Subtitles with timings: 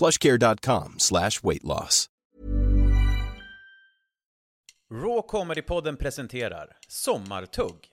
[0.00, 2.06] plushcare.com slash weight loss.
[4.92, 7.86] Raw Comedy-podden presenterar Sommartugg.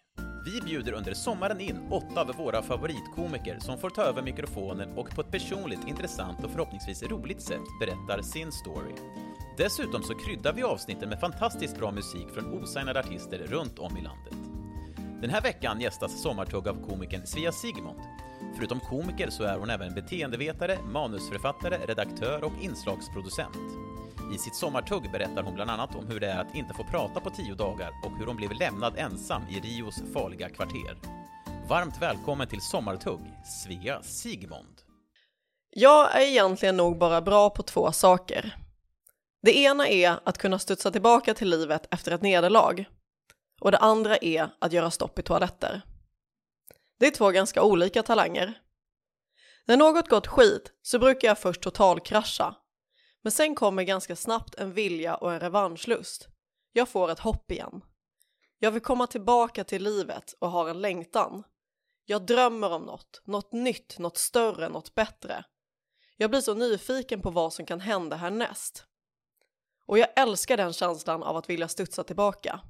[0.45, 5.09] Vi bjuder under sommaren in åtta av våra favoritkomiker som får ta över mikrofonen och
[5.09, 8.93] på ett personligt, intressant och förhoppningsvis roligt sätt berättar sin story.
[9.57, 14.01] Dessutom så kryddar vi avsnitten med fantastiskt bra musik från osignade artister runt om i
[14.01, 14.33] landet.
[15.21, 17.99] Den här veckan gästas Sommartugg av komikern Svea Sigmund.
[18.55, 23.57] Förutom komiker så är hon även beteendevetare, manusförfattare, redaktör och inslagsproducent.
[24.35, 27.19] I sitt sommartugg berättar hon bland annat om hur det är att inte få prata
[27.19, 30.97] på tio dagar och hur hon blev lämnad ensam i Rios farliga kvarter.
[31.69, 34.81] Varmt välkommen till Sommartugg, Svea Sigmund.
[35.69, 38.55] Jag är egentligen nog bara bra på två saker.
[39.41, 42.85] Det ena är att kunna studsa tillbaka till livet efter ett nederlag.
[43.61, 45.81] Och det andra är att göra stopp i toaletter.
[46.99, 48.61] Det är två ganska olika talanger.
[49.65, 52.55] När något gått skit så brukar jag först totalkrascha.
[53.21, 56.27] Men sen kommer ganska snabbt en vilja och en revanschlust.
[56.71, 57.81] Jag får ett hopp igen.
[58.59, 61.43] Jag vill komma tillbaka till livet och har en längtan.
[62.05, 65.43] Jag drömmer om något, något nytt, något större, något bättre.
[66.17, 68.85] Jag blir så nyfiken på vad som kan hända härnäst.
[69.85, 72.61] Och jag älskar den känslan av att vilja studsa tillbaka.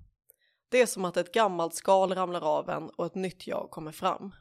[0.69, 3.91] Det är som att ett gammalt skal ramlar av en och ett nytt jag kommer
[3.91, 4.35] fram.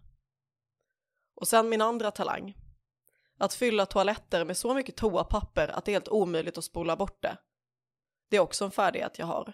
[1.34, 2.56] Och sen min andra talang.
[3.38, 7.22] Att fylla toaletter med så mycket toapapper att det är helt omöjligt att spola bort
[7.22, 7.38] det.
[8.30, 9.52] Det är också en färdighet jag har.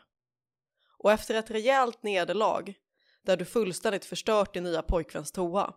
[0.99, 2.75] Och efter ett rejält nederlag,
[3.23, 5.75] där du fullständigt förstört din nya pojkväns toa,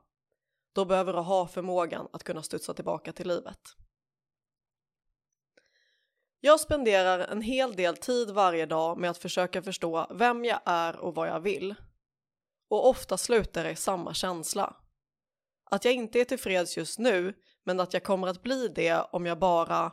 [0.74, 3.60] då behöver du ha förmågan att kunna studsa tillbaka till livet.
[6.46, 10.96] Jag spenderar en hel del tid varje dag med att försöka förstå vem jag är
[10.96, 11.76] och vad jag vill.
[12.70, 14.76] Och ofta slutar det i samma känsla.
[15.72, 19.26] Att jag inte är tillfreds just nu, men att jag kommer att bli det om
[19.26, 19.92] jag bara...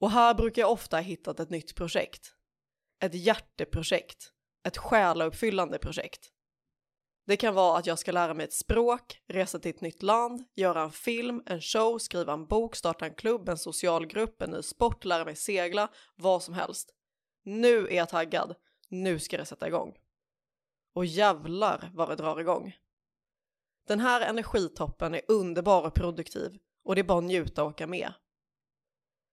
[0.00, 2.32] Och här brukar jag ofta ha hittat ett nytt projekt.
[3.02, 4.32] Ett hjärteprojekt.
[4.66, 6.32] Ett själauppfyllande projekt.
[7.26, 10.44] Det kan vara att jag ska lära mig ett språk, resa till ett nytt land,
[10.54, 14.50] göra en film, en show, skriva en bok, starta en klubb, en social grupp, en
[14.50, 16.94] ny sport, lära mig segla, vad som helst.
[17.44, 18.54] Nu är jag taggad.
[18.88, 19.96] Nu ska det sätta igång.
[20.94, 22.76] Och jävlar vad det drar igång.
[23.86, 27.86] Den här energitoppen är underbar och produktiv och det är bara att njuta och åka
[27.86, 28.12] med.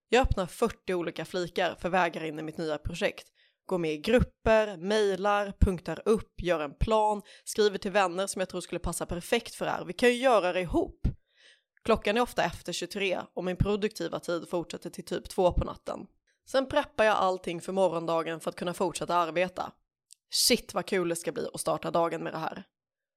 [0.10, 3.33] Jag öppnar 40 olika flikar för vägar in i mitt nya projekt
[3.66, 8.50] går med i grupper, mejlar, punktar upp, gör en plan, skriver till vänner som jag
[8.50, 9.86] tror skulle passa perfekt för det här.
[9.86, 11.08] Vi kan ju göra det ihop.
[11.84, 16.08] Klockan är ofta efter 23 och min produktiva tid fortsätter till typ 2 på natten.
[16.50, 19.74] Sen preppar jag allting för morgondagen för att kunna fortsätta arbeta.
[20.30, 22.64] Shit vad kul det ska bli att starta dagen med det här.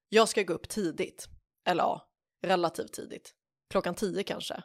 [0.08, 1.28] Jag ska gå upp tidigt.
[1.68, 2.08] Eller ja,
[2.42, 3.34] relativt tidigt.
[3.70, 4.62] Klockan 10 kanske.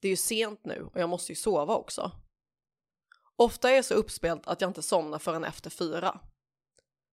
[0.00, 2.10] Det är ju sent nu och jag måste ju sova också.
[3.36, 6.20] Ofta är jag så uppspelt att jag inte somnar förrän efter fyra.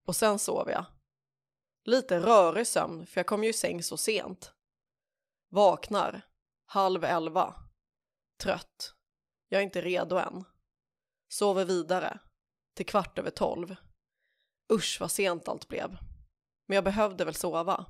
[0.07, 0.85] Och sen sover jag.
[1.85, 4.53] Lite rörig sömn för jag kom ju i säng så sent.
[5.49, 6.21] Vaknar.
[6.65, 7.55] Halv elva.
[8.43, 8.93] Trött.
[9.47, 10.43] Jag är inte redo än.
[11.27, 12.19] Sover vidare.
[12.75, 13.75] Till kvart över tolv.
[14.73, 15.97] Usch vad sent allt blev.
[16.67, 17.85] Men jag behövde väl sova.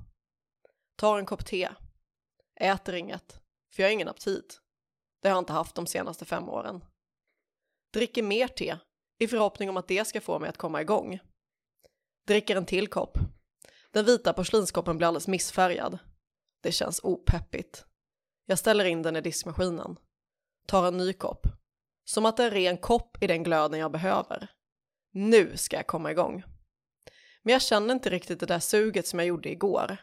[0.96, 1.70] Tar en kopp te.
[2.56, 3.42] Äter inget.
[3.74, 4.62] För jag har ingen aptit.
[5.22, 6.86] Det har jag inte haft de senaste fem åren.
[7.94, 8.78] Dricker mer te
[9.20, 11.20] i förhoppning om att det ska få mig att komma igång.
[12.28, 13.18] Dricker en till kopp.
[13.92, 16.00] Den vita porslinskoppen blir alldeles missfärgad.
[16.64, 17.86] Det känns opeppigt.
[18.46, 19.96] Jag ställer in den i diskmaskinen.
[20.68, 21.48] Tar en ny kopp.
[22.06, 24.52] Som att det är ren kopp i den glöden jag behöver.
[25.14, 26.44] Nu ska jag komma igång.
[27.44, 29.98] Men jag känner inte riktigt det där suget som jag gjorde igår.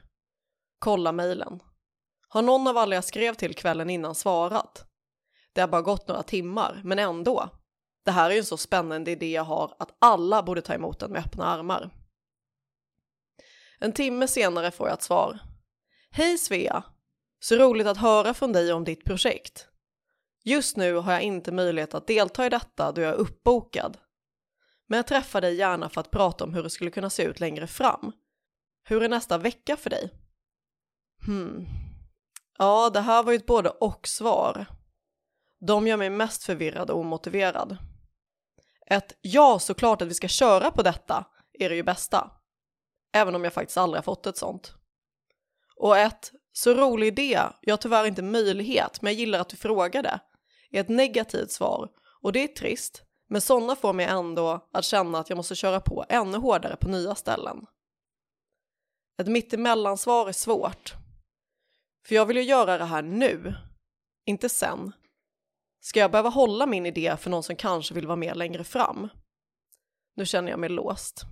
[0.78, 1.62] Kolla mejlen.
[2.28, 4.86] Har någon av alla jag skrev till kvällen innan svarat?
[5.52, 7.50] Det har bara gått några timmar, men ändå.
[8.06, 11.00] Det här är ju en så spännande idé jag har att alla borde ta emot
[11.00, 11.90] den med öppna armar.
[13.78, 15.38] En timme senare får jag ett svar.
[16.10, 16.84] Hej Svea!
[17.40, 19.68] Så roligt att höra från dig om ditt projekt.
[20.44, 23.98] Just nu har jag inte möjlighet att delta i detta då jag är uppbokad.
[24.86, 27.40] Men jag träffar dig gärna för att prata om hur det skulle kunna se ut
[27.40, 28.12] längre fram.
[28.84, 30.10] Hur är nästa vecka för dig?
[31.26, 31.66] Hmm.
[32.58, 34.66] Ja, det här var ju ett både och svar.
[35.66, 37.76] De gör mig mest förvirrad och omotiverad.
[38.90, 41.24] Ett ja, såklart att vi ska köra på detta
[41.58, 42.30] är det ju bästa.
[43.12, 44.74] Även om jag faktiskt aldrig har fått ett sånt.
[45.76, 49.56] Och ett så rolig idé, jag har tyvärr inte möjlighet, men jag gillar att du
[49.56, 50.20] frågade,
[50.70, 51.88] är ett negativt svar
[52.22, 55.80] och det är trist, men sådana får mig ändå att känna att jag måste köra
[55.80, 57.66] på ännu hårdare på nya ställen.
[59.20, 60.94] Ett mittemellansvar är svårt.
[62.06, 63.54] För jag vill ju göra det här nu,
[64.26, 64.92] inte sen.
[65.86, 69.08] Ska jag behöva hålla min idé för någon som kanske vill vara med längre fram?
[70.16, 71.22] Nu känner jag mig låst.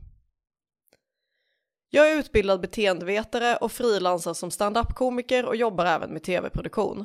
[1.90, 7.04] Jag är utbildad beteendevetare och frilansar som standup-komiker och jobbar även med tv-produktion.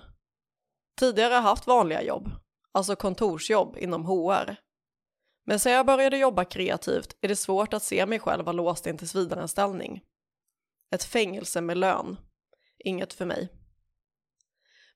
[0.99, 2.31] Tidigare har jag haft vanliga jobb,
[2.71, 4.55] alltså kontorsjobb inom HR.
[5.45, 8.87] Men sedan jag började jobba kreativt är det svårt att se mig själv vara låst
[8.87, 10.01] i en tillsvidareanställning.
[10.95, 12.17] Ett fängelse med lön.
[12.77, 13.49] Inget för mig.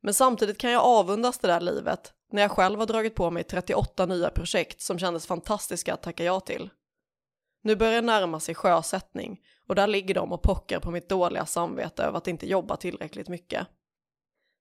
[0.01, 3.43] Men samtidigt kan jag avundas det där livet när jag själv har dragit på mig
[3.43, 6.69] 38 nya projekt som kändes fantastiska att tacka ja till.
[7.61, 11.45] Nu börjar det närma sig sjösättning och där ligger de och pockar på mitt dåliga
[11.45, 13.67] samvete över att inte jobba tillräckligt mycket.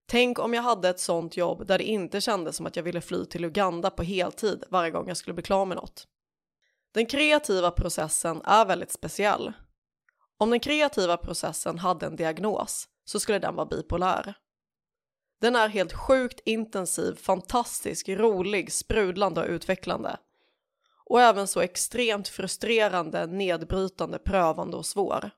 [0.06, 3.00] Tänk om jag hade ett sånt jobb där det inte kändes som att jag ville
[3.00, 6.06] fly till Uganda på heltid varje gång jag skulle bli klar med något.
[6.94, 9.52] Den kreativa processen är väldigt speciell.
[10.38, 14.34] Om den kreativa processen hade en diagnos så skulle den vara bipolär.
[15.42, 20.16] Den är helt sjukt intensiv, fantastisk, rolig, sprudlande och utvecklande.
[21.04, 25.30] Och även så extremt frustrerande, nedbrytande, prövande och svår.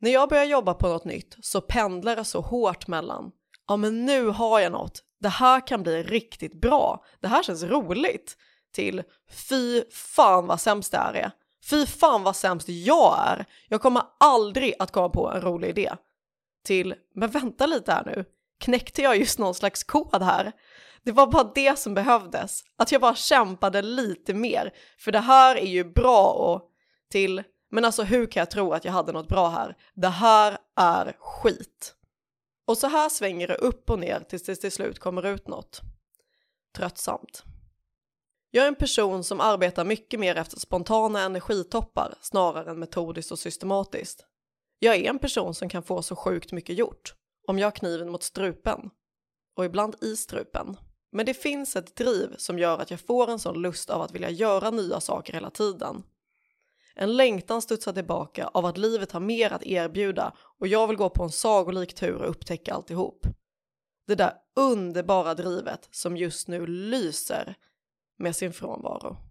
[0.00, 3.32] När jag börjar jobba på något nytt så pendlar det så hårt mellan
[3.68, 7.62] ja men nu har jag något, det här kan bli riktigt bra, det här känns
[7.62, 8.36] roligt
[8.72, 11.30] till fy fan vad sämst det här är.
[11.70, 13.46] Fy fan vad sämst jag är.
[13.68, 15.96] Jag kommer aldrig att komma på en rolig idé.
[16.66, 18.24] Till, men vänta lite här nu,
[18.60, 20.52] knäckte jag just någon slags kod här?
[21.02, 25.56] Det var bara det som behövdes, att jag bara kämpade lite mer, för det här
[25.56, 26.70] är ju bra och
[27.10, 29.76] till, men alltså hur kan jag tro att jag hade något bra här?
[29.94, 31.94] Det här är skit.
[32.66, 35.80] Och så här svänger det upp och ner tills det till slut kommer ut något.
[36.76, 37.44] Tröttsamt.
[38.50, 43.38] Jag är en person som arbetar mycket mer efter spontana energitoppar snarare än metodiskt och
[43.38, 44.26] systematiskt.
[44.78, 47.14] Jag är en person som kan få så sjukt mycket gjort
[47.46, 48.90] om jag har kniven mot strupen
[49.56, 50.76] och ibland i strupen.
[51.12, 54.12] Men det finns ett driv som gör att jag får en sån lust av att
[54.12, 56.02] vilja göra nya saker hela tiden.
[56.94, 61.10] En längtan studsar tillbaka av att livet har mer att erbjuda och jag vill gå
[61.10, 63.26] på en sagolik tur och upptäcka alltihop.
[64.06, 67.54] Det där underbara drivet som just nu lyser
[68.18, 69.25] med sin frånvaro.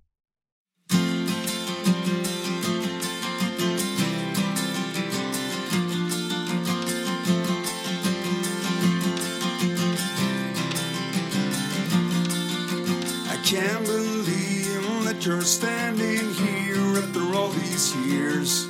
[13.45, 18.65] Can't believe that you're standing here after all these years.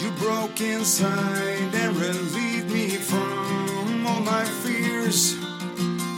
[0.00, 5.34] You broke inside and relieved me from all my fears.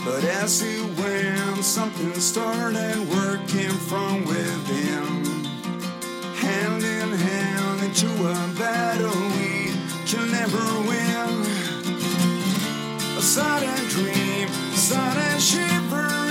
[0.05, 5.25] But as it went, something started working from within.
[6.35, 9.73] Hand in hand into a battle we
[10.05, 11.41] can never win.
[13.17, 16.21] A sudden dream, a sudden shiver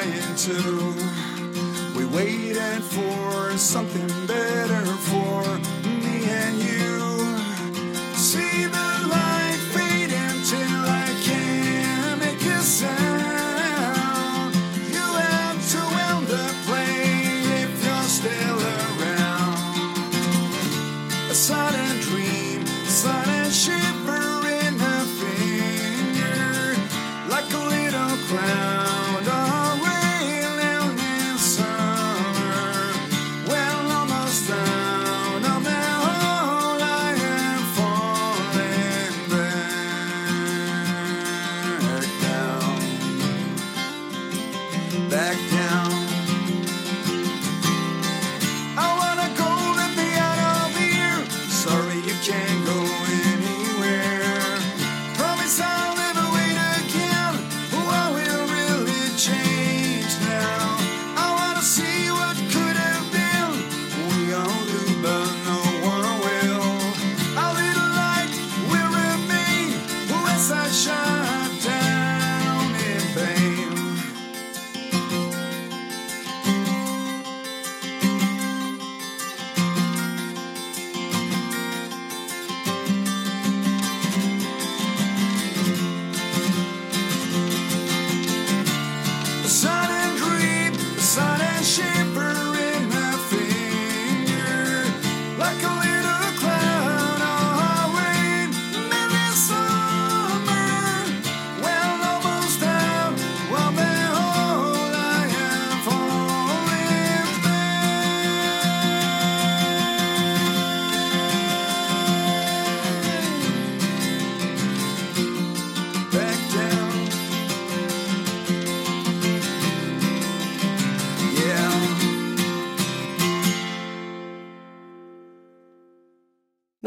[0.00, 0.94] dying too.
[1.96, 5.19] We waited for something better for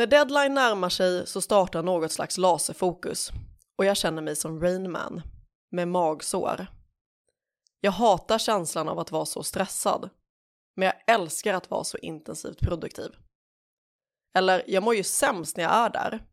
[0.03, 3.31] När deadline närmar sig så startar något slags laserfokus
[3.77, 5.21] och jag känner mig som Rainman,
[5.71, 6.67] med magsår.
[7.79, 10.09] Jag hatar känslan av att vara så stressad,
[10.75, 13.15] men jag älskar att vara så intensivt produktiv.
[14.35, 16.25] Eller jag mår ju sämst när jag är där.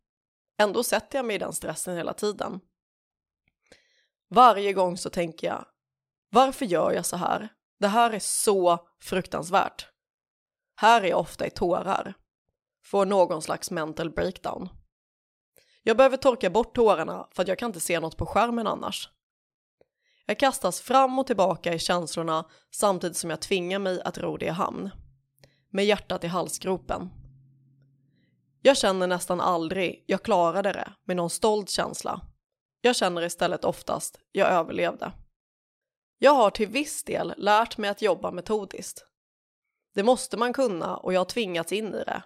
[0.58, 2.60] Ändå sätter jag mig i den stressen hela tiden.
[4.30, 5.64] Varje gång så tänker jag,
[6.30, 7.48] varför gör jag så här?
[7.78, 9.88] Det här är så fruktansvärt.
[10.76, 12.14] Här är jag ofta i tårar.
[12.82, 14.68] Får någon slags mental breakdown.
[15.82, 19.08] Jag behöver torka bort tårarna för att jag kan inte se något på skärmen annars.
[20.26, 24.46] Jag kastas fram och tillbaka i känslorna samtidigt som jag tvingar mig att ro det
[24.46, 24.90] i hamn.
[25.70, 27.10] Med hjärtat i halsgropen.
[28.62, 32.20] Jag känner nästan aldrig jag klarade det med någon stolt känsla.
[32.80, 35.12] Jag känner istället oftast jag överlevde.
[36.18, 39.06] Jag har till viss del lärt mig att jobba metodiskt.
[39.94, 42.22] Det måste man kunna och jag har tvingats in i det.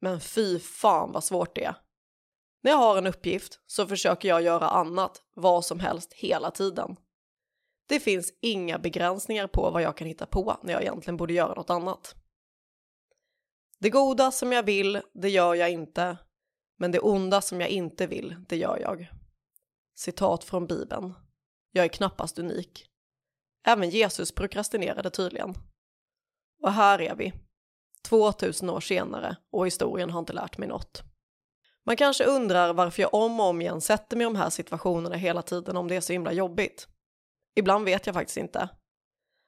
[0.00, 1.74] Men fy fan vad svårt det är.
[2.62, 6.96] När jag har en uppgift så försöker jag göra annat, vad som helst, hela tiden.
[7.88, 11.54] Det finns inga begränsningar på vad jag kan hitta på när jag egentligen borde göra
[11.54, 12.14] något annat.
[13.78, 16.16] Det goda som jag vill, det gör jag inte.
[16.78, 19.10] Men det onda som jag inte vill, det gör jag.
[19.94, 21.14] Citat från Bibeln.
[21.72, 22.86] Jag är knappast unik.
[23.66, 25.54] Även Jesus prokrastinerade tydligen.
[26.62, 27.32] Och här är vi,
[28.08, 31.02] 2000 år senare och historien har inte lärt mig något.
[31.86, 35.16] Man kanske undrar varför jag om och om igen sätter mig i de här situationerna
[35.16, 36.88] hela tiden om det är så himla jobbigt.
[37.56, 38.68] Ibland vet jag faktiskt inte.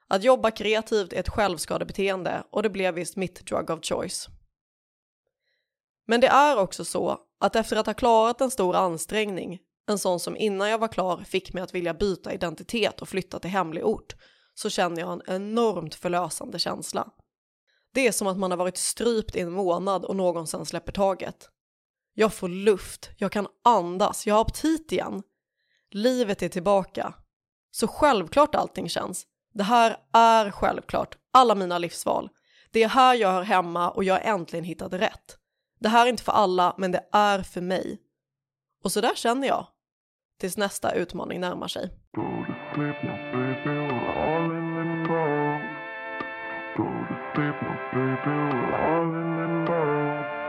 [0.08, 4.28] Att jobba kreativt är ett självskadebeteende och det blev visst mitt drug of choice.
[6.06, 10.20] Men det är också så att efter att ha klarat en stor ansträngning, en sån
[10.20, 13.86] som innan jag var klar fick mig att vilja byta identitet och flytta till hemlig
[13.86, 14.14] ort,
[14.54, 17.10] så känner jag en enormt förlösande känsla.
[17.94, 20.92] Det är som att man har varit strypt i en månad och någon sen släpper
[20.92, 21.48] taget.
[22.14, 25.22] Jag får luft, jag kan andas, jag har aptit igen.
[25.90, 27.14] Livet är tillbaka.
[27.70, 29.26] Så självklart allting känns.
[29.54, 32.28] Det här är självklart, alla mina livsval.
[32.70, 35.38] Det är här jag hör hemma och jag har äntligen hittat rätt.
[35.80, 37.98] Det här är inte för alla, men det är för mig.
[38.84, 39.66] Och så där känner jag.
[40.40, 41.90] Tills nästa utmaning närmar sig.
[47.34, 50.24] Go to sleep, my baby, we're all in limbo.
[50.24, 50.41] Don't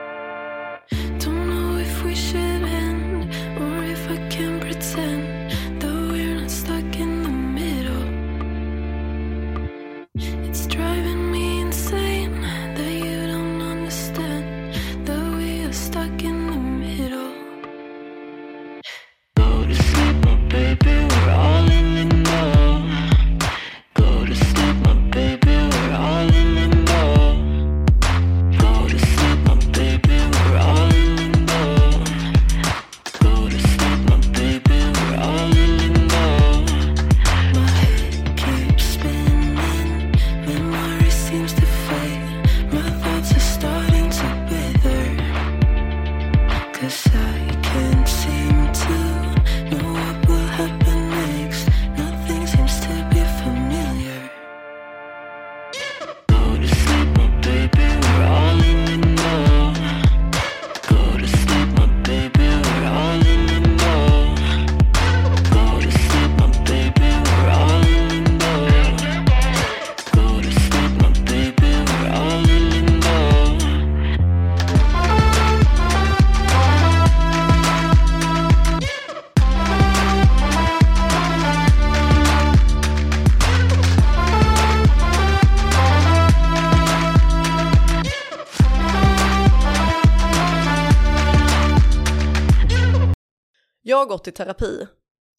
[94.04, 94.88] har gått i terapi.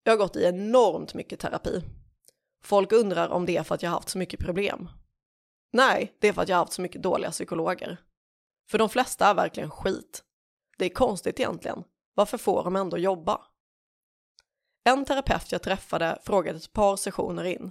[0.02, 1.82] Jag har gått i enormt mycket terapi.
[2.64, 4.88] Folk undrar om det är för att jag har haft så mycket problem.
[5.72, 7.98] Nej, det är för att jag har haft så mycket dåliga psykologer.
[8.70, 10.24] För de flesta är verkligen skit.
[10.78, 11.84] Det är konstigt egentligen.
[12.14, 13.40] Varför får de ändå jobba?
[14.84, 17.70] En terapeut jag träffade frågade ett par sessioner in.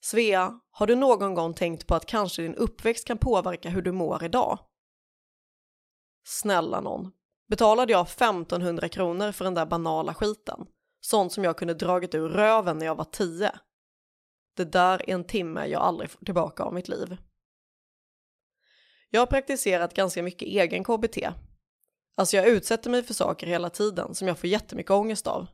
[0.00, 3.92] Svea, har du någon gång tänkt på att kanske din uppväxt kan påverka hur du
[3.92, 4.58] mår idag?
[6.24, 7.12] Snälla någon,
[7.48, 10.66] betalade jag 1500 kronor för den där banala skiten?
[11.00, 13.52] Sånt som jag kunde dragit ur röven när jag var tio.
[14.56, 17.16] Det där är en timme jag aldrig får tillbaka av mitt liv.
[19.10, 21.18] Jag har praktiserat ganska mycket egen KBT.
[22.16, 25.46] Alltså jag utsätter mig för saker hela tiden som jag får jättemycket ångest av.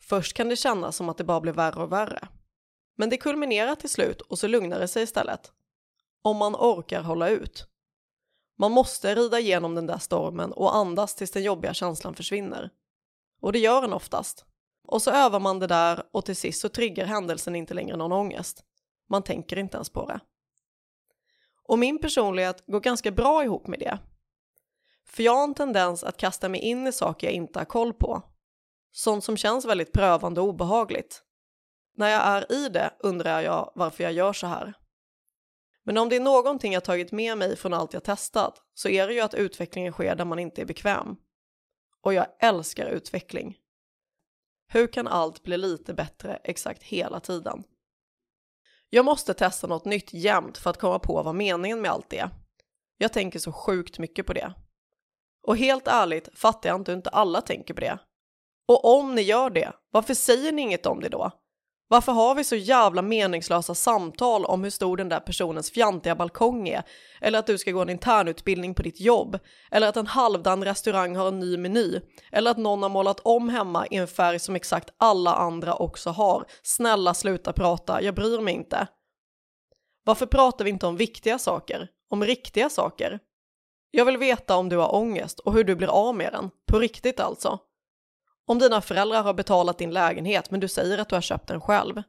[0.00, 2.28] Först kan det kännas som att det bara blir värre och värre.
[2.96, 5.52] Men det kulminerar till slut och så lugnar det sig istället.
[6.22, 7.67] Om man orkar hålla ut.
[8.58, 12.70] Man måste rida igenom den där stormen och andas tills den jobbiga känslan försvinner.
[13.40, 14.44] Och det gör den oftast.
[14.84, 18.12] Och så övar man det där och till sist så triggar händelsen inte längre någon
[18.12, 18.64] ångest.
[19.08, 20.20] Man tänker inte ens på det.
[21.62, 23.98] Och min personlighet går ganska bra ihop med det.
[25.06, 27.92] För jag har en tendens att kasta mig in i saker jag inte har koll
[27.92, 28.22] på.
[28.92, 31.22] Sånt som känns väldigt prövande och obehagligt.
[31.96, 34.74] När jag är i det undrar jag varför jag gör så här.
[35.88, 39.06] Men om det är någonting jag tagit med mig från allt jag testat så är
[39.06, 41.16] det ju att utvecklingen sker där man inte är bekväm.
[42.02, 43.56] Och jag älskar utveckling.
[44.72, 47.64] Hur kan allt bli lite bättre exakt hela tiden?
[48.90, 52.30] Jag måste testa något nytt jämt för att komma på vad meningen med allt är.
[52.98, 54.54] Jag tänker så sjukt mycket på det.
[55.42, 57.98] Och helt ärligt fattar jag inte hur inte alla tänker på det.
[58.66, 61.30] Och om ni gör det, varför säger ni inget om det då?
[61.90, 66.68] Varför har vi så jävla meningslösa samtal om hur stor den där personens fjantiga balkong
[66.68, 66.82] är?
[67.20, 69.38] Eller att du ska gå en internutbildning på ditt jobb?
[69.70, 72.00] Eller att en halvdan restaurang har en ny meny?
[72.32, 76.10] Eller att någon har målat om hemma i en färg som exakt alla andra också
[76.10, 76.44] har?
[76.62, 78.86] Snälla sluta prata, jag bryr mig inte.
[80.04, 81.88] Varför pratar vi inte om viktiga saker?
[82.10, 83.18] Om riktiga saker?
[83.90, 86.50] Jag vill veta om du har ångest och hur du blir av med den.
[86.70, 87.58] På riktigt alltså.
[88.48, 91.60] Om dina föräldrar har betalat din lägenhet men du säger att du har köpt den
[91.60, 92.02] själv.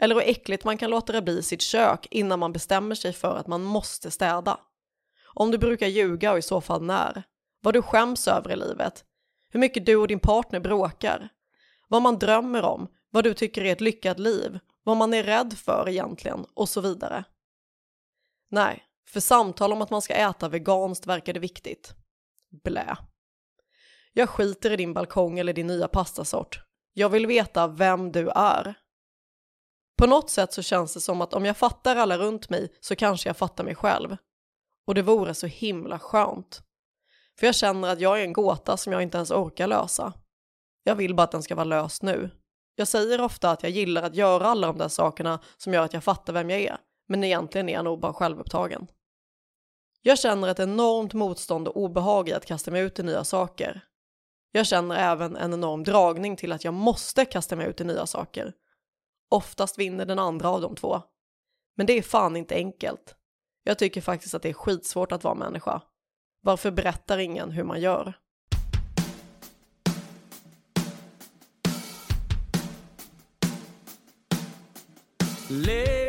[0.00, 3.12] Eller hur äckligt man kan låta det bli i sitt kök innan man bestämmer sig
[3.12, 4.60] för att man måste städa.
[5.34, 7.22] Om du brukar ljuga och i så fall när.
[7.62, 9.04] Vad du skäms över i livet.
[9.50, 11.28] Hur mycket du och din partner bråkar.
[11.88, 12.88] Vad man drömmer om.
[13.10, 14.58] Vad du tycker är ett lyckat liv.
[14.82, 17.24] Vad man är rädd för egentligen och så vidare.
[18.50, 21.94] Nej, för samtal om att man ska äta veganskt verkar det viktigt.
[22.64, 22.96] Blä.
[24.16, 26.60] Jag skiter i din balkong eller din nya pastasort.
[26.92, 28.74] Jag vill veta vem du är.
[29.98, 32.96] På något sätt så känns det som att om jag fattar alla runt mig så
[32.96, 34.16] kanske jag fattar mig själv.
[34.86, 36.62] Och det vore så himla skönt.
[37.38, 40.12] För jag känner att jag är en gåta som jag inte ens orkar lösa.
[40.84, 42.30] Jag vill bara att den ska vara löst nu.
[42.74, 45.92] Jag säger ofta att jag gillar att göra alla de där sakerna som gör att
[45.92, 46.76] jag fattar vem jag är.
[47.08, 48.86] Men egentligen är jag nog bara självupptagen.
[50.02, 53.84] Jag känner ett enormt motstånd och obehag i att kasta mig ut i nya saker.
[54.56, 58.06] Jag känner även en enorm dragning till att jag måste kasta mig ut i nya
[58.06, 58.52] saker.
[59.30, 61.02] Oftast vinner den andra av de två.
[61.76, 63.14] Men det är fan inte enkelt.
[63.64, 65.82] Jag tycker faktiskt att det är skitsvårt att vara människa.
[66.42, 68.14] Varför berättar ingen hur man gör?
[75.50, 76.03] Live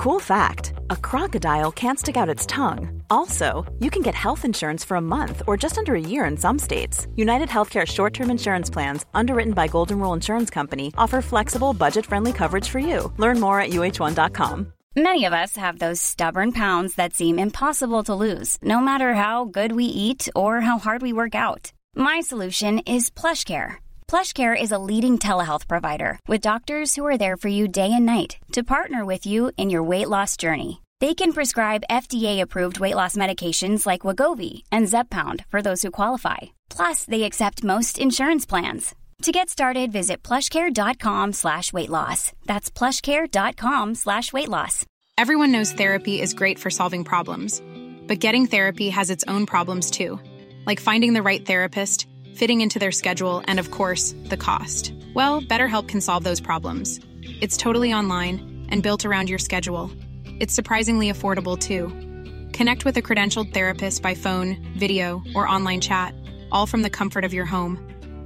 [0.00, 3.02] Cool fact a crocodile can't stick out its tongue.
[3.10, 6.38] Also, you can get health insurance for a month or just under a year in
[6.38, 7.06] some states.
[7.16, 12.06] United Healthcare short term insurance plans, underwritten by Golden Rule Insurance Company, offer flexible, budget
[12.06, 13.12] friendly coverage for you.
[13.18, 14.72] Learn more at uh1.com.
[14.96, 19.44] Many of us have those stubborn pounds that seem impossible to lose, no matter how
[19.44, 21.72] good we eat or how hard we work out.
[21.94, 23.76] My solution is PlushCare.
[24.10, 28.04] PlushCare is a leading telehealth provider with doctors who are there for you day and
[28.04, 30.82] night to partner with you in your weight loss journey.
[30.98, 36.38] They can prescribe FDA-approved weight loss medications like Wagovi and Zepbound for those who qualify.
[36.68, 38.96] Plus, they accept most insurance plans.
[39.22, 42.32] To get started, visit plushcare.com slash weight loss.
[42.46, 44.84] That's plushcare.com slash weight loss.
[45.16, 47.62] Everyone knows therapy is great for solving problems,
[48.08, 50.18] but getting therapy has its own problems too,
[50.66, 54.94] like finding the right therapist, fitting into their schedule, and of course, the cost.
[55.14, 57.00] Well, BetterHelp can solve those problems.
[57.40, 59.90] It's totally online and built around your schedule.
[60.40, 61.88] It's surprisingly affordable too.
[62.56, 66.14] Connect with a credentialed therapist by phone, video, or online chat,
[66.50, 67.78] all from the comfort of your home.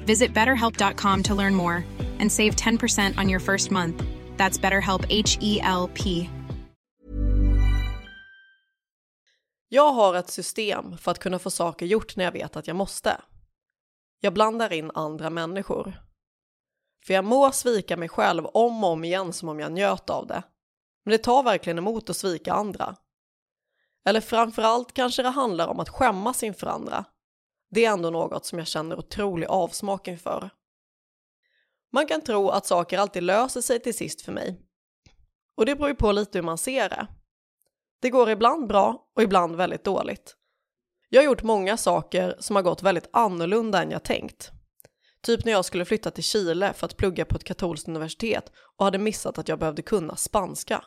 [0.07, 1.85] Visit betterhelp.com to learn more
[2.19, 4.03] and save 10% on your first month.
[4.37, 6.31] That's BetterHelp H E L P.
[9.69, 12.77] Jag har ett system för att kunna få saker gjort när jag vet att jag
[12.77, 13.21] måste.
[14.25, 16.01] Jag blandar in andra människor.
[17.07, 20.27] För jag må svika mig själv om och om igen som om jag njöt av
[20.27, 20.43] det.
[21.05, 22.97] Men det tar verkligen emot att svika andra.
[24.05, 27.05] Eller framförallt kanske det handlar om att skämmas inför andra.
[27.71, 30.51] Det är ändå något som jag känner otrolig avsmak inför.
[31.93, 34.61] Man kan tro att saker alltid löser sig till sist för mig.
[35.57, 37.07] Och det beror ju på lite hur man ser det.
[38.01, 40.37] Det går ibland bra och ibland väldigt dåligt.
[41.15, 44.51] Jag har gjort många saker som har gått väldigt annorlunda än jag tänkt.
[45.23, 48.85] Typ när jag skulle flytta till Chile för att plugga på ett katolskt universitet och
[48.85, 50.85] hade missat att jag behövde kunna spanska.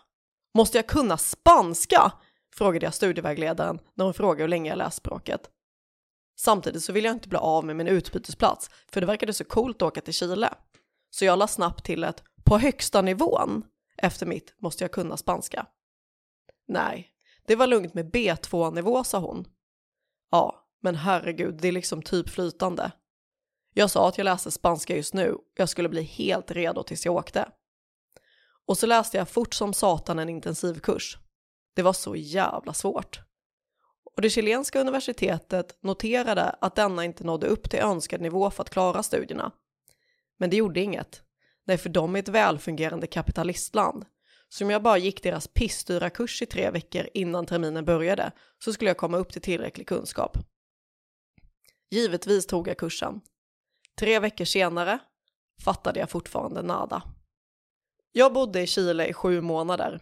[0.53, 2.11] Måste jag kunna spanska?
[2.55, 5.49] frågade jag studievägledaren när hon frågade hur länge jag läst språket.
[6.39, 9.81] Samtidigt så ville jag inte bli av med min utbytesplats för det verkade så coolt
[9.81, 10.53] att åka till Chile.
[11.09, 13.63] Så jag la snabbt till ett på högsta nivån
[13.97, 15.65] efter mitt måste jag kunna spanska.
[16.67, 17.09] Nej,
[17.47, 19.45] det var lugnt med B2-nivå sa hon.
[20.31, 22.91] Ja, men herregud, det är liksom typ flytande.
[23.73, 27.05] Jag sa att jag läste spanska just nu och jag skulle bli helt redo tills
[27.05, 27.49] jag åkte.
[28.65, 31.17] Och så läste jag fort som satan en intensivkurs.
[31.75, 33.19] Det var så jävla svårt.
[34.15, 38.69] Och det chilenska universitetet noterade att denna inte nådde upp till önskad nivå för att
[38.69, 39.51] klara studierna.
[40.37, 41.21] Men det gjorde inget.
[41.65, 44.05] Nej, för de är ett välfungerande kapitalistland.
[44.49, 48.31] Så om jag bara gick deras pissdyra kurs i tre veckor innan terminen började
[48.63, 50.37] så skulle jag komma upp till tillräcklig kunskap.
[51.91, 53.21] Givetvis tog jag kursen.
[53.99, 54.99] Tre veckor senare
[55.63, 57.03] fattade jag fortfarande nada.
[58.11, 59.99] Jag bodde i Chile i sju månader.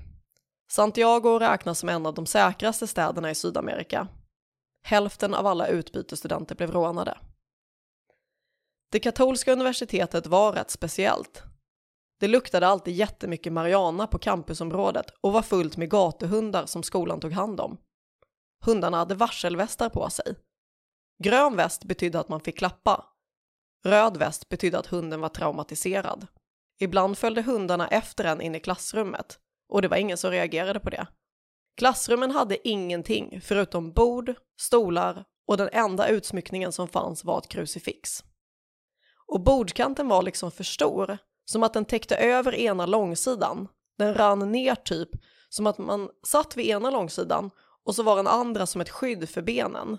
[0.72, 4.08] Santiago räknas som en av de säkraste städerna i Sydamerika.
[4.84, 7.18] Hälften av alla utbytesstudenter blev rånade.
[8.92, 11.44] Det katolska universitetet var rätt speciellt.
[12.20, 17.32] Det luktade alltid jättemycket marijuana på campusområdet och var fullt med gatuhundar som skolan tog
[17.32, 17.78] hand om.
[18.66, 20.36] Hundarna hade varselvästar på sig.
[21.24, 23.06] Grön väst betydde att man fick klappa.
[23.86, 26.28] Röd väst betydde att hunden var traumatiserad.
[26.80, 30.90] Ibland följde hundarna efter en in i klassrummet och det var ingen som reagerade på
[30.90, 31.08] det.
[31.78, 38.24] Klassrummen hade ingenting förutom bord, stolar och den enda utsmyckningen som fanns var ett krucifix.
[39.28, 43.68] Och bordkanten var liksom för stor, som att den täckte över ena långsidan.
[43.98, 45.10] Den rann ner typ,
[45.50, 47.52] som att man satt vid ena långsidan
[47.84, 49.98] och så var den andra som ett skydd för benen.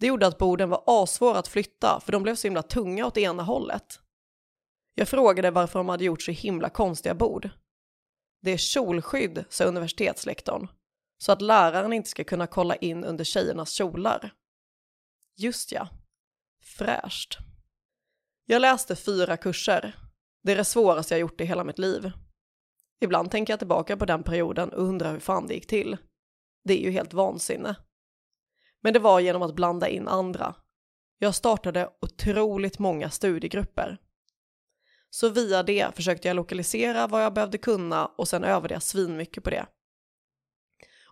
[0.00, 3.16] Det gjorde att borden var asvåra att flytta för de blev så himla tunga åt
[3.16, 4.00] ena hållet.
[4.94, 7.50] Jag frågade varför de hade gjort så himla konstiga bord.
[8.42, 10.68] Det är kjolskydd, sa universitetslektorn,
[11.18, 14.34] så att läraren inte ska kunna kolla in under tjejernas kjolar.
[15.36, 15.88] Just ja,
[16.62, 17.38] fräscht.
[18.46, 20.07] Jag läste fyra kurser.
[20.42, 22.10] Det är det svåraste jag gjort i hela mitt liv.
[23.00, 25.96] Ibland tänker jag tillbaka på den perioden och undrar hur fan det gick till.
[26.64, 27.76] Det är ju helt vansinne.
[28.80, 30.54] Men det var genom att blanda in andra.
[31.18, 33.98] Jag startade otroligt många studiegrupper.
[35.10, 39.44] Så via det försökte jag lokalisera vad jag behövde kunna och sen övade jag svinmycket
[39.44, 39.66] på det.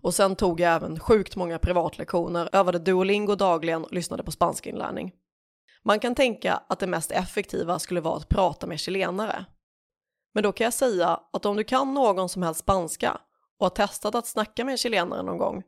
[0.01, 5.13] Och sen tog jag även sjukt många privatlektioner, övade Duolingo dagligen och lyssnade på spanskinlärning.
[5.87, 9.45] Man kan tänka att det mest effektiva skulle vara att prata med chilenare.
[10.35, 13.21] Men då kan jag säga att om du kan någon som helst spanska
[13.59, 15.63] och har testat att snacka med en chilenare någon gång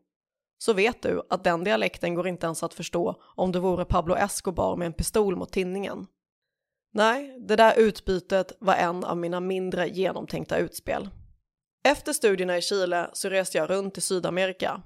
[0.59, 4.15] så vet du att den dialekten går inte ens att förstå om du vore Pablo
[4.15, 6.07] Escobar med en pistol mot tinningen.
[6.93, 11.09] Nej, det där utbytet var en av mina mindre genomtänkta utspel.
[11.89, 14.83] Efter studierna i Chile så reste jag runt i Sydamerika.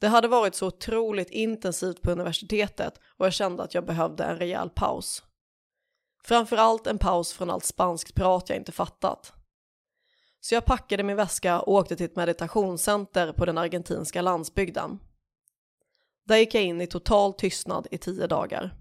[0.00, 4.36] Det hade varit så otroligt intensivt på universitetet och jag kände att jag behövde en
[4.36, 5.24] rejäl paus.
[6.24, 9.32] Framförallt en paus från allt spanskt prat jag inte fattat.
[10.40, 14.98] Så jag packade min väska och åkte till ett meditationscenter på den argentinska landsbygden.
[16.26, 18.74] Där gick jag in i total tystnad i tio dagar.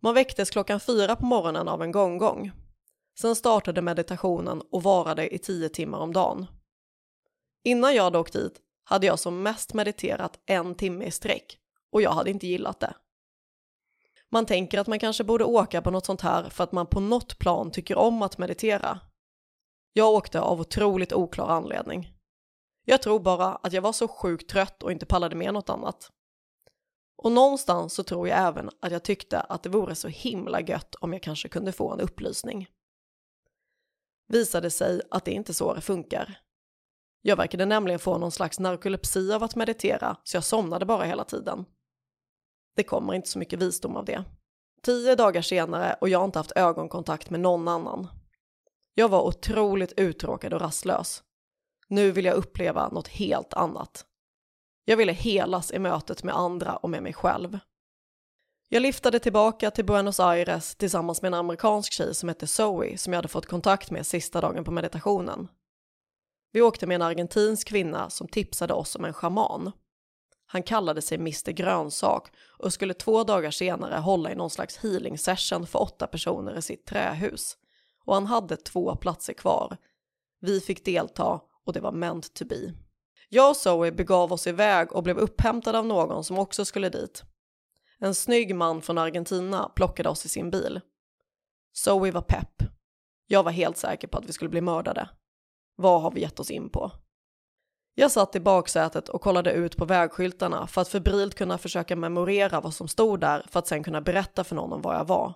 [0.00, 2.52] Man väcktes klockan fyra på morgonen av en gonggong.
[3.18, 6.46] Sen startade meditationen och varade i tio timmar om dagen.
[7.64, 11.58] Innan jag hade åkt dit hade jag som mest mediterat en timme i sträck
[11.92, 12.94] och jag hade inte gillat det.
[14.30, 17.00] Man tänker att man kanske borde åka på något sånt här för att man på
[17.00, 19.00] något plan tycker om att meditera.
[19.92, 22.12] Jag åkte av otroligt oklar anledning.
[22.84, 26.10] Jag tror bara att jag var så sjukt trött och inte pallade med något annat.
[27.16, 30.94] Och någonstans så tror jag även att jag tyckte att det vore så himla gött
[30.94, 32.68] om jag kanske kunde få en upplysning.
[34.28, 36.45] Visade sig att det inte är så det funkar.
[37.26, 41.24] Jag verkade nämligen få någon slags narkolepsi av att meditera så jag somnade bara hela
[41.24, 41.64] tiden.
[42.76, 44.24] Det kommer inte så mycket visdom av det.
[44.82, 48.08] Tio dagar senare och jag har inte haft ögonkontakt med någon annan.
[48.94, 51.22] Jag var otroligt uttråkad och rastlös.
[51.88, 54.04] Nu vill jag uppleva något helt annat.
[54.84, 57.58] Jag ville helas i mötet med andra och med mig själv.
[58.68, 63.12] Jag liftade tillbaka till Buenos Aires tillsammans med en amerikansk tjej som hette Zoe som
[63.12, 65.48] jag hade fått kontakt med sista dagen på meditationen.
[66.56, 69.72] Vi åkte med en argentinsk kvinna som tipsade oss om en schaman.
[70.46, 75.18] Han kallade sig Mr Grönsak och skulle två dagar senare hålla i någon slags healing
[75.18, 77.56] session för åtta personer i sitt trähus.
[78.04, 79.76] Och han hade två platser kvar.
[80.40, 82.72] Vi fick delta och det var meant to be.
[83.28, 87.24] Jag och Zoe begav oss iväg och blev upphämtade av någon som också skulle dit.
[87.98, 90.80] En snygg man från Argentina plockade oss i sin bil.
[91.72, 92.62] Zoe var pepp.
[93.26, 95.08] Jag var helt säker på att vi skulle bli mördade.
[95.76, 96.92] Vad har vi gett oss in på?
[97.94, 102.60] Jag satt i baksätet och kollade ut på vägskyltarna för att febrilt kunna försöka memorera
[102.60, 105.34] vad som stod där för att sen kunna berätta för någon om var jag var.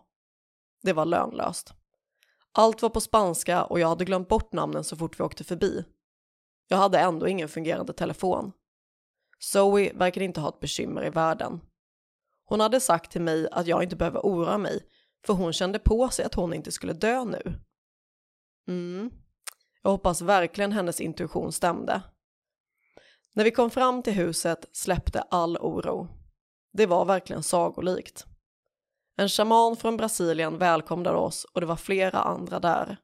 [0.83, 1.75] Det var lönlöst.
[2.53, 5.85] Allt var på spanska och jag hade glömt bort namnen så fort vi åkte förbi.
[6.69, 8.53] Jag hade ändå ingen fungerande telefon.
[9.39, 11.61] Zoe verkade inte ha ett bekymmer i världen.
[12.45, 14.87] Hon hade sagt till mig att jag inte behöver oroa mig
[15.27, 17.61] för hon kände på sig att hon inte skulle dö nu.
[18.69, 19.11] Mm.
[19.83, 22.03] Jag hoppas verkligen hennes intuition stämde.
[23.33, 26.09] När vi kom fram till huset släppte all oro.
[26.73, 28.27] Det var verkligen sagolikt.
[29.17, 32.97] En shaman från Brasilien välkomnade oss och det var flera andra där.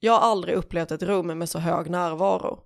[0.00, 2.64] Jag har aldrig upplevt ett rum med så hög närvaro.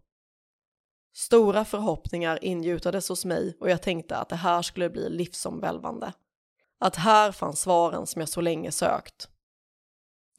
[1.14, 6.12] Stora förhoppningar ingjutades hos mig och jag tänkte att det här skulle bli livsomvälvande.
[6.78, 9.28] Att här fanns svaren som jag så länge sökt.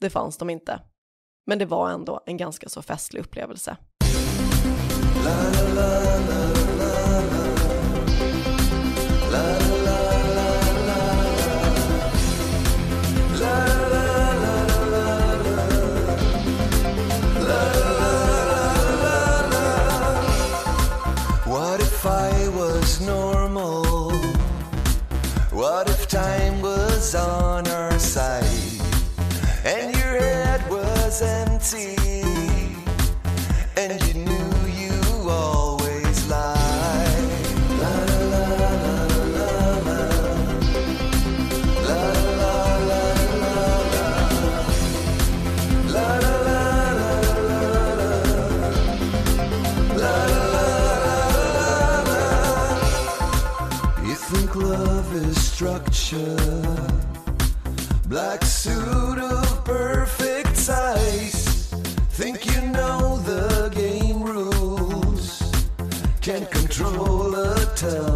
[0.00, 0.80] Det fanns de inte.
[1.46, 3.76] Men det var ändå en ganska så festlig upplevelse.
[21.46, 24.12] What if I was normal?
[25.52, 27.43] What if time was on
[31.64, 31.96] empty,
[33.76, 35.00] and you knew you
[35.30, 37.24] always lied.
[37.80, 38.68] La la la la
[39.34, 39.48] la
[39.86, 40.00] la,
[41.82, 43.04] la la la la
[43.46, 43.68] la,
[45.94, 47.10] la la la la
[47.56, 48.12] la,
[49.96, 50.48] la la
[51.06, 51.68] la
[52.10, 52.24] la.
[54.06, 56.36] You think love is structure,
[58.06, 59.03] black suit.
[67.82, 68.13] water.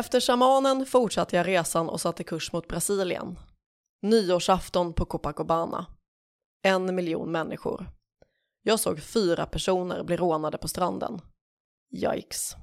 [0.00, 3.38] Efter shamanen fortsatte jag resan och satte kurs mot Brasilien.
[4.02, 5.86] Nyårsafton på Copacabana.
[6.62, 7.86] En miljon människor.
[8.62, 11.20] Jag såg fyra personer bli rånade på stranden.
[11.92, 12.56] Yikes.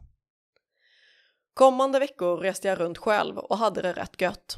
[1.53, 4.57] Kommande veckor reste jag runt själv och hade det rätt gött.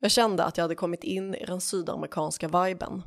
[0.00, 3.02] Jag kände att jag hade kommit in i den sydamerikanska viben.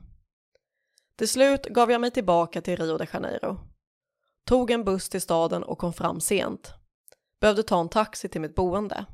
[1.15, 3.57] Till slut gav jag mig tillbaka till Rio de Janeiro.
[4.45, 6.78] Tog en buss till staden och kom fram sent.
[7.39, 9.05] Behövde ta en taxi till mitt boende.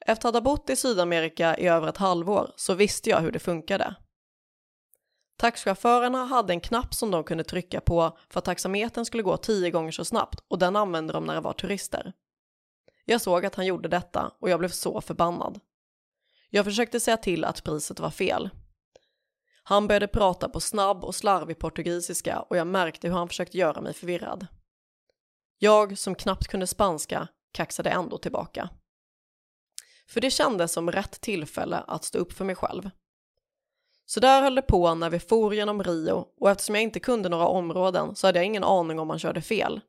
[0.00, 3.38] Efter att ha bott i Sydamerika i över ett halvår så visste jag hur det
[3.38, 3.94] funkade.
[5.36, 9.70] Taxichaufförerna hade en knapp som de kunde trycka på för att taxametern skulle gå tio
[9.70, 12.12] gånger så snabbt och den använde de när det var turister.
[13.04, 15.60] Jag såg att han gjorde detta och jag blev så förbannad.
[16.50, 18.50] Jag försökte säga till att priset var fel.
[19.62, 23.80] Han började prata på snabb och slarvig portugisiska och jag märkte hur han försökte göra
[23.80, 24.46] mig förvirrad.
[25.60, 28.70] Jag som knappt kunde spanska kaxade ändå tillbaka.
[30.08, 32.90] För det kändes som rätt tillfälle att stå upp för mig själv.
[34.06, 37.28] Så där höll det på när vi for genom Rio och eftersom jag inte kunde
[37.28, 39.80] några områden så hade jag ingen aning om man körde fel.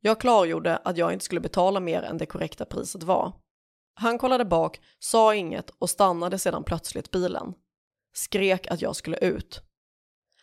[0.00, 3.32] Jag klargjorde att jag inte skulle betala mer än det korrekta priset var.
[3.94, 7.54] Han kollade bak, sa inget och stannade sedan plötsligt bilen.
[8.14, 9.60] Skrek att jag skulle ut.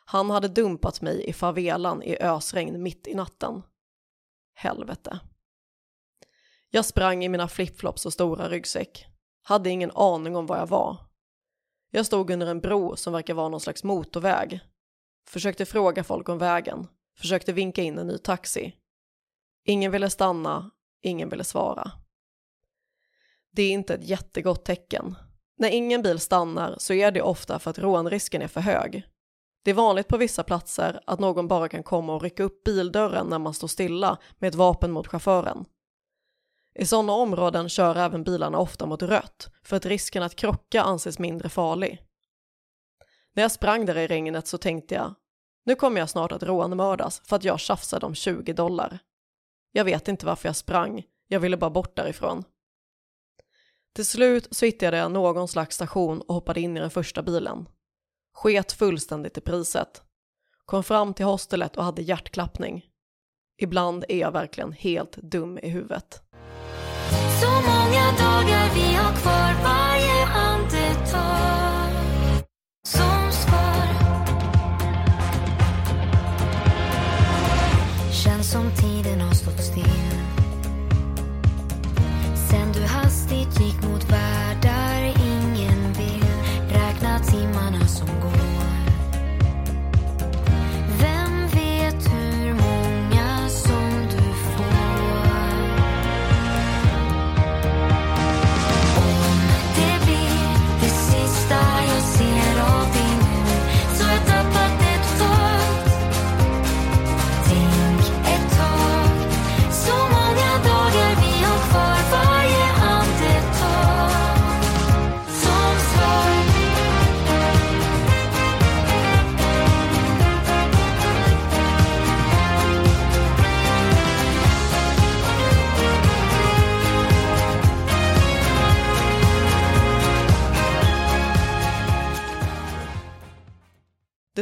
[0.06, 3.64] Han hade dumpat mig i favelan i ösregn mitt i natten.
[4.62, 5.20] Helvete.
[6.70, 9.06] Jag sprang i mina flipflops och stora ryggsäck.
[9.42, 10.98] Hade ingen aning om var jag var.
[11.92, 14.60] Jag stod under en bro som verkar vara någon slags motorväg.
[15.28, 16.88] Försökte fråga folk om vägen.
[17.18, 18.76] Försökte vinka in en ny taxi.
[19.66, 21.92] Ingen ville stanna, ingen ville svara.
[23.52, 25.16] Det är inte ett jättegott tecken.
[25.58, 29.04] När ingen bil stannar så är det ofta för att rånrisken är för hög.
[29.64, 33.28] Det är vanligt på vissa platser att någon bara kan komma och rycka upp bildörren
[33.28, 35.66] när man står stilla med ett vapen mot chauffören.
[36.76, 41.20] I sådana områden kör även bilarna ofta mot rött för att risken att krocka anses
[41.20, 42.02] mindre farlig.
[43.34, 45.14] När jag sprang där i regnet så tänkte jag,
[45.66, 49.00] nu kommer jag snart att rånmördas för att jag tjafsade om 20 dollar.
[49.72, 52.44] Jag vet inte varför jag sprang, jag ville bara bort därifrån.
[53.94, 57.68] Till slut så hittade jag någon slags station och hoppade in i den första bilen.
[58.34, 60.02] Sket fullständigt i priset.
[60.66, 62.86] Kom fram till hostelet och hade hjärtklappning.
[63.62, 66.22] Ibland är jag verkligen helt dum i huvudet.
[67.42, 71.92] Så många dagar vi har kvar varje andetag
[72.88, 73.90] som spar
[78.24, 79.99] Känns som tiden har stått still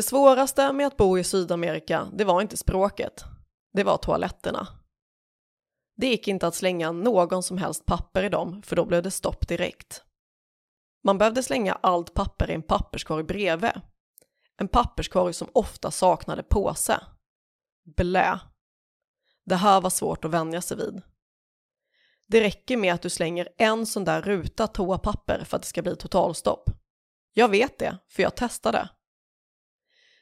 [0.07, 3.23] svåraste med att bo i Sydamerika, det var inte språket.
[3.73, 4.67] Det var toaletterna.
[5.97, 9.11] Det gick inte att slänga någon som helst papper i dem, för då blev det
[9.11, 10.03] stopp direkt.
[11.03, 13.71] Man behövde slänga allt papper i en papperskorg bredvid.
[14.57, 16.99] En papperskorg som ofta saknade påse.
[17.95, 18.39] Blä.
[19.45, 21.01] Det här var svårt att vänja sig vid.
[22.27, 25.81] Det räcker med att du slänger en sån där ruta toapapper för att det ska
[25.81, 26.69] bli totalstopp.
[27.33, 28.89] Jag vet det, för jag testade.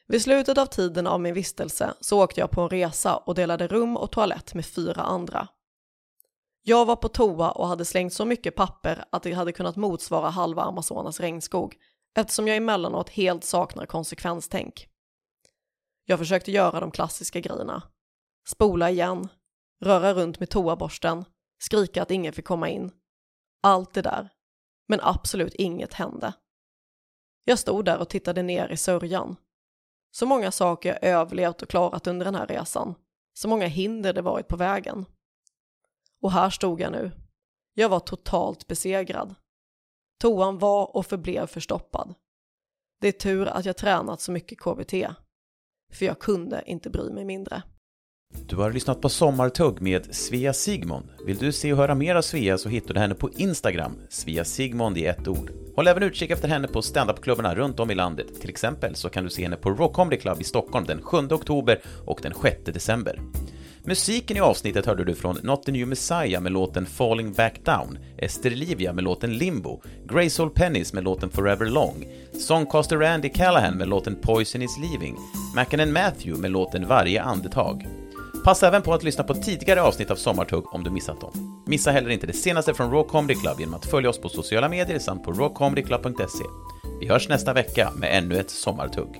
[0.08, 3.68] Vid slutet av tiden av min vistelse så åkte jag på en resa och delade
[3.68, 5.48] rum och toalett med fyra andra.
[6.62, 10.30] Jag var på toa och hade slängt så mycket papper att det hade kunnat motsvara
[10.30, 11.76] halva Amazonas regnskog
[12.18, 14.88] eftersom jag emellanåt helt saknar konsekvenstänk.
[16.06, 17.84] Jag försökte göra de klassiska grejerna.
[18.48, 19.28] Spola igen,
[19.82, 21.26] röra runt med toaborsten,
[21.58, 22.92] skrika att ingen fick komma in.
[23.64, 24.30] Allt det där.
[24.88, 26.34] Men absolut inget hände.
[27.44, 29.36] Jag stod där och tittade ner i sörjan.
[30.16, 32.96] Så många saker jag överlevt och klarat under den här resan.
[33.34, 35.06] Så många hinder det varit på vägen.
[36.22, 37.12] Och här stod jag nu.
[37.74, 39.36] Jag var totalt besegrad.
[40.22, 42.14] Toan var och förblev förstoppad.
[43.02, 44.94] Det är tur att jag tränat så mycket KBT.
[45.94, 47.64] För jag kunde inte bry mig mindre.
[48.56, 51.06] Du har lyssnat på Sommartugg med Svea Sigmund.
[51.26, 54.46] Vill du se och höra mer av Svea så hittar du henne på Instagram, Svea
[54.46, 55.52] Sigmund i ett ord.
[55.76, 58.42] Håll även utkik efter henne på standupklubbarna runt om i landet.
[58.42, 61.18] Till exempel så kan du se henne på Rock Comedy Club i Stockholm den 7
[61.18, 63.20] oktober och den 6 december.
[63.84, 67.98] Musiken i avsnittet hörde du från Not the New Messiah med låten Falling Back Down,
[68.18, 72.06] Ester Livia med låten Limbo, Grace Old Pennies med låten Forever Long,
[72.40, 75.18] Songcaster Randy Callahan med låten Poison is Leaving,
[75.56, 77.88] Mackin Matthew med låten Varje andetag.
[78.46, 81.64] Passa även på att lyssna på tidigare avsnitt av Sommartugg om du missat dem.
[81.68, 84.70] Missa heller inte det senaste från Raw Comedy Club genom att följa oss på sociala
[84.70, 86.44] medier samt på rawcomedyclub.se.
[87.00, 89.16] Vi hörs nästa vecka med ännu ett Sommartugg.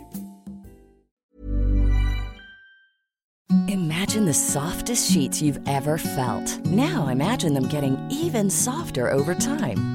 [3.70, 6.66] Imagine the softest sheets you've ever felt.
[6.66, 9.95] Now imagine them getting even softer over time.